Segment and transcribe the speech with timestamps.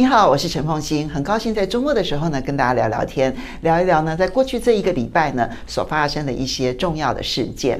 [0.00, 7.78] 你好，我是陈凤欣，很高兴在周末的时候呢，跟大家聊聊天，聊一聊呢，在过去这一个礼拜呢，所发生的一些重要的事件。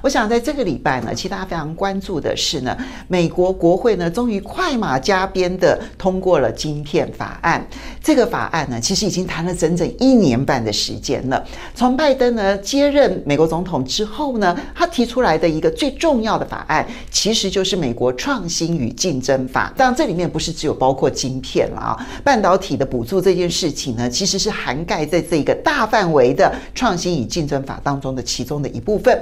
[0.00, 2.74] 我想在这个礼拜呢，其实大家非常关注的是呢，
[3.06, 7.68] 美国国会呢，终于快马加鞭的通过了晶片法案。
[8.02, 11.44] 这个法案呢，其实已经谈了整整一年半的时间了。
[11.74, 19.70] 从拜登呢接任美国总统之后呢，他提出来的一个最重要的法案，其实就是美国创新与竞争法。
[19.76, 21.57] 当然，这里面不是只有包括晶片。
[21.66, 29.18] 了啊，半导体的补助这件事情呢，其实是涵盖在这个大范围的创新与竞争法当中的其中的一部分。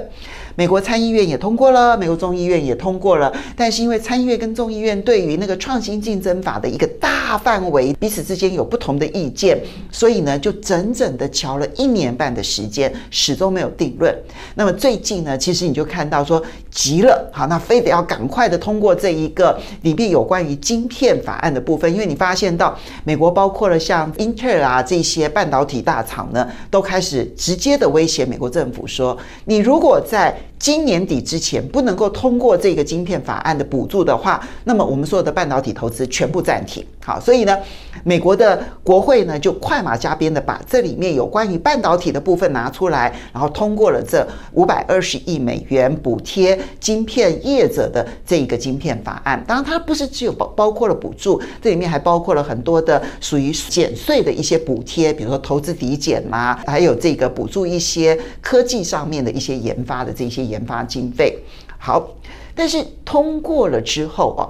[0.57, 9.55] 美国参议院也通过了，美国众议院也通过了，但是因为参议院跟众议院对于那个创新竞争法的一个大范围彼此之间有不同的意见，
[9.91, 14.11] 所以呢，就整整的乔了一年半的时间，始终没有定论。
[14.55, 36.83] 那么最近呢，其实你就看到说急了，好，那非得要赶快的通过这一个里面有关于晶片法案的部分，因为你发现到美国包括了像英特尔啊这些半导体大厂呢，都开始直接的威胁美国政府说，你如果在今年底之前不能够通过这个晶片法案的补助的话，那么我们所有的半导体投资全部暂停。
[37.07, 37.57] 好，所以呢，
[38.03, 49.41] 美国的国会呢就快马加鞭的把这里面有关于半导体的部分拿出来，然后通过了这五百二十亿美元补贴晶片业者的这一个晶片法案。
[49.47, 60.47] 当然，它不是只有包包括了补助，这里面还包括了很多的属于减税的一些补贴，比如说投资抵减啦，还有这个补助一些科技上面的一些研发的这些。
[60.47, 61.37] 研发经费
[61.77, 62.07] 好，
[62.55, 64.47] 但是通过了之后啊，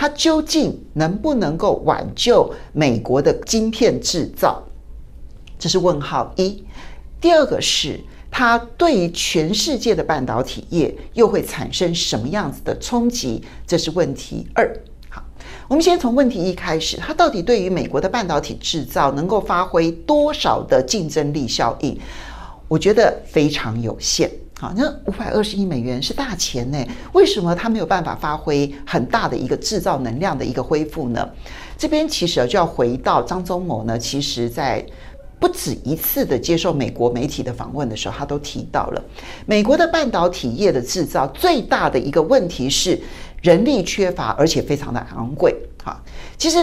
[0.00, 4.62] 它究竟能不能够挽救美国的晶片制造？
[5.58, 6.64] 这是问号一。
[7.20, 13.44] 第二个是它对于全世界的半导体业又会产生什么样子的冲击？
[13.66, 14.74] 这是问题二。
[15.10, 15.22] 好，
[15.68, 22.00] 我们先从问题一开始，它到底对于美国的半导体制造能够发挥多少的竞争力效应？
[22.68, 24.30] 我觉得非常有限。
[24.60, 26.76] 好，那五百二十亿美元是大钱呢，
[27.14, 31.26] 为什么它没有办法发挥很大的一个制造能量的一个恢复呢？
[31.78, 34.84] 这边其实就要回到张忠谋呢，其实在
[35.38, 39.02] 不止一次的接受美国媒体的访问的时候，他都提到了
[39.46, 43.00] 美国的半导体业的制造最大的一个问题是
[43.40, 45.56] 人力缺乏，而且非常的昂贵。
[45.82, 45.98] 好，
[46.36, 46.58] 其实。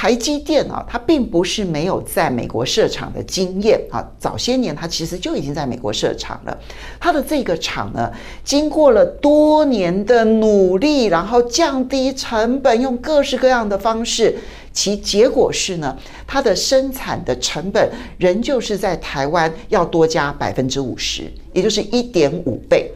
[0.00, 4.02] 台积电啊，它并不是没有在美国设厂的经验啊。
[4.18, 6.58] 早些年，它其实就已经在美国设厂了。
[6.98, 8.10] 它的这个厂呢，
[8.42, 14.38] 经过了多年的努力，然后降低成本，用各式各样的方式，
[14.72, 15.94] 其结果是呢，
[16.26, 22.90] 它的生产的成本仍旧是在台湾要多加百分之五十，也就是一点五倍。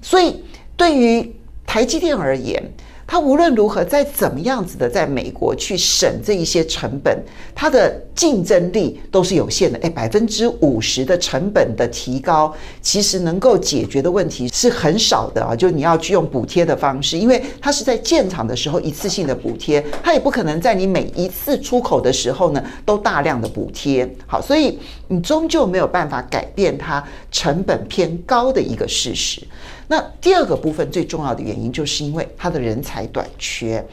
[0.00, 0.36] 所以，
[0.76, 1.34] 对于
[1.66, 2.62] 台积电而言，
[3.10, 7.18] 它无论如何，再怎么样子的，在美国去省这一些成本，
[7.54, 9.78] 它的竞争力都是有限的。
[9.78, 15.56] 诶，百分之五十的成本的提高，其实能够解决的问题是很少的啊。
[15.56, 24.06] 就你要去用补贴的方式，因为它是在建厂的时候一次性的补贴，它也不可能在你每一次出口的时候呢都大量的补贴。
[24.26, 27.02] 好，所以你终究没有办法改变它
[27.32, 29.42] 成本偏高的一个事实。
[29.88, 33.84] 那第二个部分最重要的原因，就是因为它的人才短缺。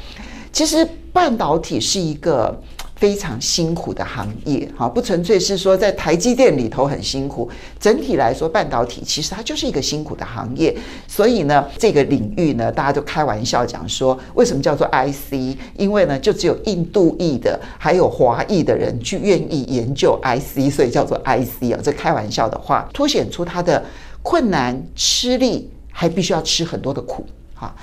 [0.51, 2.57] 其实半导体是一个
[2.95, 7.49] 非常辛苦的行业，哈，不纯粹是说在台积电里头很辛苦。
[7.77, 10.73] 整体来说，半导体其实它就是一个辛苦的行业。
[11.07, 15.57] 所以呢，这个领域呢，大家都开玩笑讲说，为什么叫做 IC？
[15.77, 21.79] 因为呢，就只有印度裔的，还有华裔的人去愿意研究 IC，所以叫做 IC 啊。
[21.83, 23.83] 这开玩笑的话，凸显出它的
[24.21, 25.69] 困难、吃力。
[25.97, 27.25] 还必须要吃很多的苦，
[27.55, 27.73] 哈。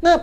[0.00, 0.20] 那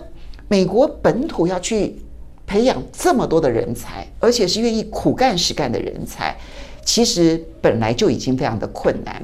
[0.48, 2.00] 美国本土要去
[2.46, 6.38] 培养这么多的人才，而且是愿意苦干实干的人才，
[6.86, 9.20] 其实本来就已经非常的困难。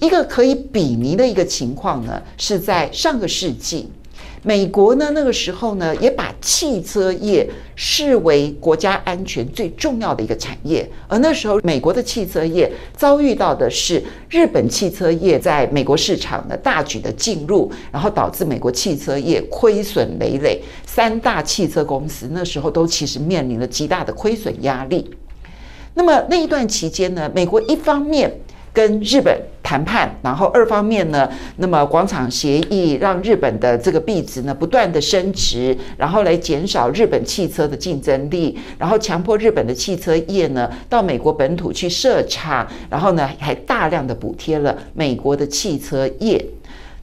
[0.00, 3.88] 一个可以比拟的一个情况呢，是在上个世纪。
[4.42, 5.94] 美国呢，那个时候呢，
[6.48, 7.46] 汽车业
[7.76, 10.88] 视为国家安全最重要的一个产业。
[11.06, 20.58] 而那时候，美国的汽车业遭遇到的是日本汽车业在美国市场的大举的进入，然后导致美国汽车业亏损累累。
[20.86, 25.10] 三大汽车公司那时候都其实面临了极大的亏损压力。
[25.92, 28.32] 那么那一段期间呢，美国一方面
[28.72, 46.42] 跟日本谈判，然后二方面呢，那么广场协议让日本的这个币值呢不断的升值，然后来减少日本汽车的竞争力，然后强迫日本的汽车业呢到美国本土去设厂，然后呢还大量的补贴了美国的汽车业。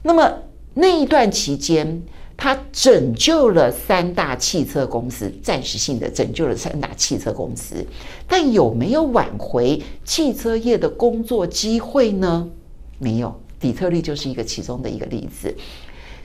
[0.02, 0.34] 那么
[0.74, 2.02] 那一段期间，
[2.36, 7.76] 他拯救了三大汽车公司，暂时性的拯救了三大汽车公司，
[8.28, 12.50] 但有没有挽回汽车业的工作机会呢？
[12.98, 15.54] 没有，底特律就是一个其中的一个例子。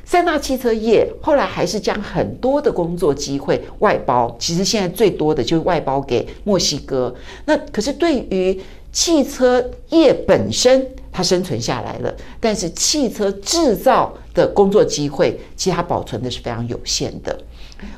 [0.05, 7.14] 三大汽车业后来还是将很多的工作机会外包，其实现在最多的就是外包给墨西哥。
[7.44, 17.38] 那可是对于汽车业本身，它生存下来了，但是汽车制造的工作机会，其实它保存的是非常有限的。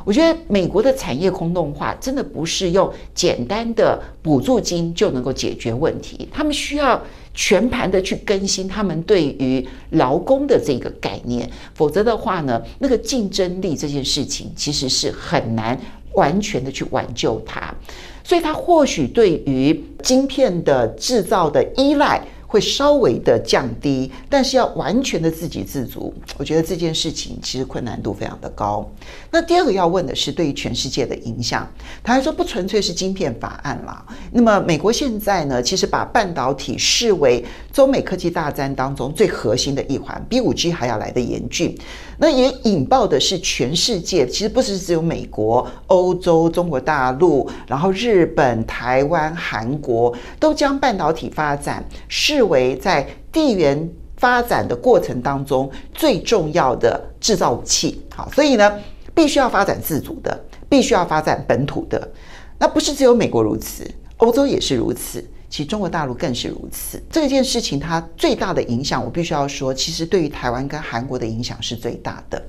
[0.05, 7.01] 我觉得美国的产业空洞化真的不是用简单的补助金就能够解决问题，他们需要。
[7.35, 15.79] 全盘的去更新他们对于劳工的这个概念，否则的话呢，那个竞争力这件事情其实是很难
[16.15, 17.75] 完全的去挽救它，
[18.23, 22.21] 所以它或许对于晶片的制造的依赖。
[22.53, 28.87] 会稍微的降低，但是要完全的自给自足，我觉得这件事情其实困难度非常的高。
[29.31, 31.67] 那第二个要问的是对于全世界的影响，
[32.05, 34.05] 他还说不纯粹是晶片法案啦。
[34.31, 41.75] 那么美国现在呢，其实把半导体视为中美科技大战当中最核心的一环，比五 G 还要来得严峻。
[42.19, 58.01] 那也引爆的是全世界，其实不是只有美国、欧洲、中国大陆，然后日本、台湾、韩国都将半导体发展视为在地缘发展的过程当中最重要的制造武器。
[58.15, 58.79] 好，所以呢，
[59.15, 62.09] 必须要发展自主的，必须要发展本土的。
[62.59, 63.85] 那不是只有美国如此，
[64.19, 65.25] 欧洲也是如此。
[65.51, 67.03] 其实中国大陆更是如此。
[67.11, 72.43] 这件事情它最大的影响，我必须要说，其实对于台湾跟韩国的影响是最大的。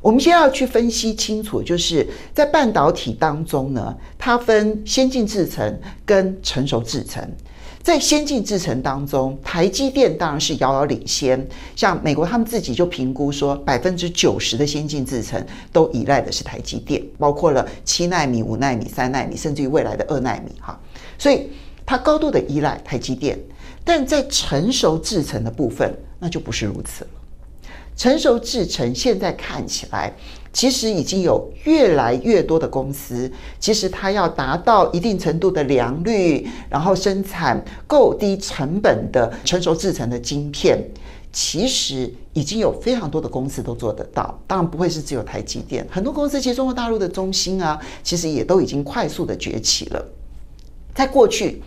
[0.00, 7.22] 我们先要去分析清楚，就是在半导体当中呢，它分先进制程跟成熟制程。
[7.84, 11.46] 在先进制程当中，台积电当然是遥遥领先。
[11.76, 15.40] 像美国他们自己就评估说，百分之九十的先进制程
[15.70, 20.50] 都依赖的是台积电，包括了七奈米、五奈米、三奈米，甚至于未来的二奈米。
[20.60, 20.80] 哈，
[21.18, 21.48] 所以。
[21.86, 23.38] 它高度的依赖台积电，
[23.84, 27.10] 但在成熟制程的部分，那就不是如此了。
[27.94, 30.10] 成熟制程现在看起来，
[30.54, 40.78] 其实已经有越来越多的公司，其实它要达到一定程度的良率，然后生产够低成本的成熟制程的晶片，
[41.32, 44.38] 其实已经有非常多的公司都做得到。
[44.46, 50.06] 当然不会是只有台积电，很多公司，其实中国大陆的中芯啊，其实也都已经快速的崛起了。
[50.94, 51.60] 在过去，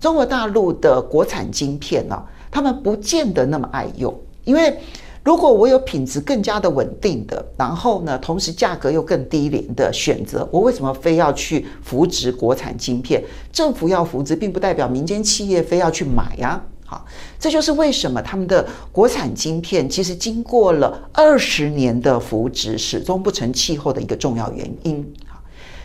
[0.00, 4.12] 中国大陆的国产晶片呢，他们不见得那么爱用，
[4.42, 4.76] 因为
[5.24, 13.22] 如果我有品质更加的稳定的，然后呢，同时价格又更低廉的选择，我为什么非要去扶植国产晶片？
[13.52, 16.60] 政府要扶植，并不代表民间企业非要去买呀。
[16.84, 17.06] 好，
[17.38, 25.14] 这就是为什么他们的国产晶片其实经过了二十年的扶植，始终不成气候的一个重要原因。
[25.26, 25.40] 好，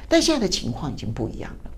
[0.09, 1.71] 但现在的情况已经不一样了。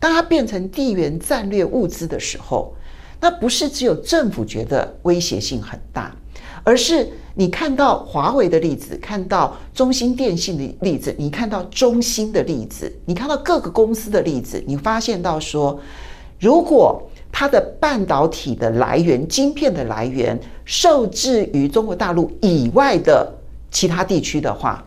[0.00, 2.74] 当它变成地缘战略物资的时候，
[3.20, 6.14] 那不是只有政府觉得威胁性很大，
[6.64, 15.78] 而是你看到华为的例子，看到中兴电信的例子，你看到中芯的例子，你看到各个公司的例子，你发现到说，
[16.40, 23.30] 如果它的半导体的来源、晶片的来源受制于中国大陆以外的
[23.70, 24.82] 其他地区的话，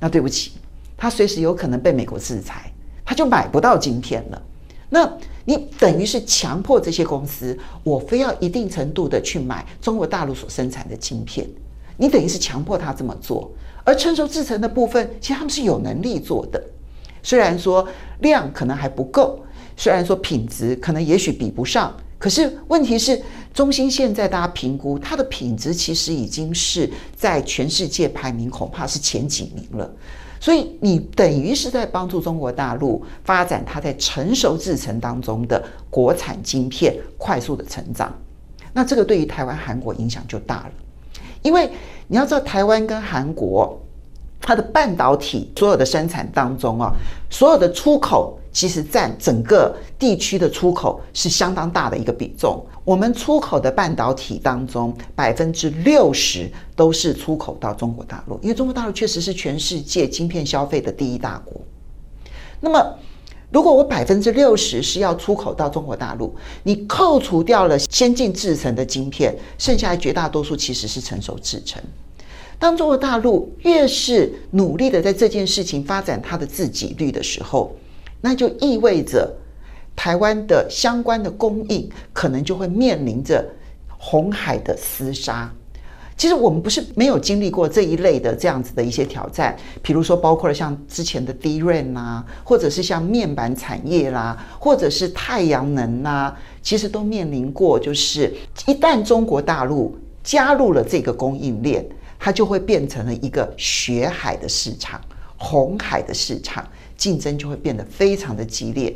[0.00, 0.52] 那对不起，
[0.96, 2.72] 它随时有可能被美国制裁，
[3.04, 4.42] 它就买不到晶片了。
[4.88, 5.10] 那
[5.44, 11.46] 你等于是强迫这些公司，我非要一定程度的去买中国大陆所生产的晶片，
[11.96, 13.50] 你等于是强迫他这么做。
[13.84, 16.62] 而成熟制程的部分，其实他们是有能力做的，
[17.22, 17.88] 虽然说
[18.20, 19.40] 量可能还不够，
[19.76, 23.20] 虽然说品质可能也许比不上，可是问题是，
[23.52, 29.92] 中芯现在大家评估它的品质，其实已经是在全世界排名恐怕是前几名了。
[30.42, 38.12] 所以你等于是在帮助中国大陆发展它在成熟制程当中的国产晶片快速的成长，
[38.72, 40.72] 那这个对于台湾、韩国影响就大了，
[41.42, 41.70] 因为
[42.08, 43.80] 你要知道台湾跟韩国
[44.40, 46.92] 它的半导体所有的生产当中啊，
[47.30, 48.36] 所有的出口。
[48.52, 52.64] 其实占整个地区的出口是相当大的一个比重。
[52.84, 61.60] 我们出口的半导体当中，百分之六十都是出口到中国大陆，因为中国大陆确实是全世界晶片消费的第一大国。
[62.60, 62.98] 那么，
[63.50, 71.82] 如果我百分之六十是要出口到中国大陆，你扣除掉了先进制程的晶片，剩下的绝大多数其实是成熟制程。
[72.58, 77.74] 当中国大陆越是努力的在这件事情发展它的自给率的时候，
[78.22, 79.30] 那就意味着，
[79.94, 83.44] 台湾的相关的供应可能就会面临着
[83.98, 85.52] 红海的厮杀。
[86.16, 98.32] 其实我们不是没有经历过这一类的这样子的一些挑战，比如说包括了像之前的 DRAM 啊，或者是像面板产业啦，或者是太阳能啊，其实都面临过，就是
[98.66, 101.84] 一旦中国大陆加入了这个供应链，
[102.20, 105.00] 它就会变成了一个血海的市场、
[105.36, 106.64] 红海的市场，
[107.02, 108.94] 竞争就会变得非常的激烈。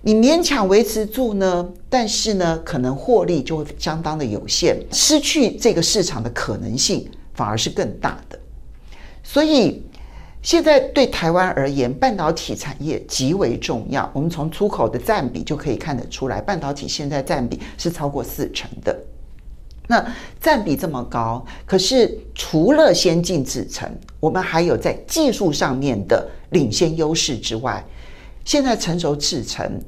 [0.00, 8.38] 你勉强维持住呢，但是呢，可能获利就会相当的有限，失去这个市场的可能性反而是更大的。
[9.22, 9.82] 所以
[10.40, 14.10] 现在对台湾而言，半导体产业极为重要。
[14.14, 18.98] 我们从出口的占比就可以看得出来，半导体现在占比是超过四成的。
[19.86, 20.04] 那
[20.40, 27.84] 占比这么高，可是除了先进制程，我们还有在技术上面的领先优势之外。
[28.44, 29.80] 现在成熟制程，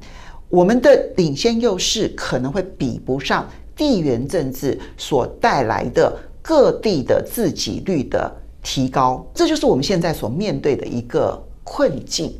[0.49, 12.35] 我们的领先优势可能会比不上地缘政治所带来的各地的自给率的提高，这就是我们现在所面对的一个困境。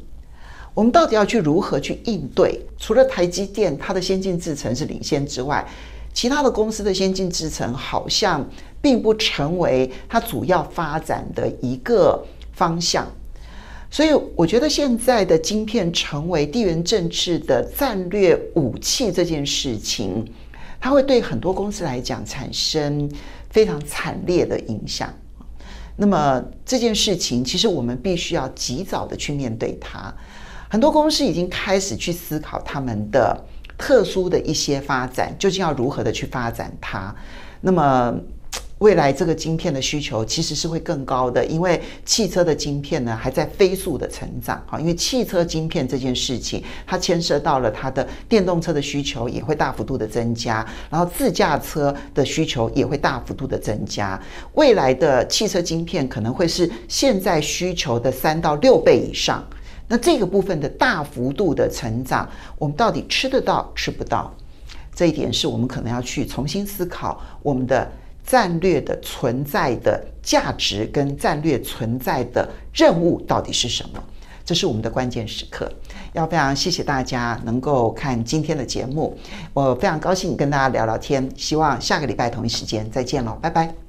[0.74, 2.64] 我们到底要去如何去应对？
[2.78, 5.68] 除了台积电它的先进制程是领先之外，
[6.18, 8.44] 其他的公司的先进制程好像
[8.82, 13.08] 并不成为它主要发展的一个方向。
[13.92, 20.26] 所以，我觉得现在的晶片成为地缘政治的战略武器这件事情，
[20.80, 23.08] 它会对很多公司来讲产生
[23.52, 25.14] 非常惨烈的影响。
[25.98, 30.12] 那么这件事情，其实我们必须要及早的去面对它。
[30.68, 33.40] 很多公司已经开始去思考他们的
[33.78, 37.16] 特殊的一些发展，究竟要如何的去发展它。
[37.62, 38.14] 那么。
[38.80, 44.80] 未来这个晶片的需求其实是会更高的，因为汽车的晶片呢还在飞速的成长啊。
[44.80, 54.22] 因为汽车晶片这件事情，它牵涉到了它的电动车的需求也会大幅度的增加，然后自驾车的需求也会大幅度的增加。
[54.54, 59.44] 未来的汽车晶片可能会是现在需求的三到六倍以上。
[59.88, 64.34] 那这个部分的大幅度的成长，我们到底吃得到吃不到？
[64.94, 67.90] 这一点是我们可能要去重新思考我们的。
[68.28, 74.04] 战略的存在的价值跟战略存在的任务到底是什么？
[74.44, 75.72] 这是我们的关键时刻。
[76.12, 79.18] 要非常谢谢大家能够看今天的节目，
[79.54, 81.32] 我非常高兴跟大家聊聊天。
[81.38, 83.87] 希望下个礼拜同一时间再见喽，拜拜。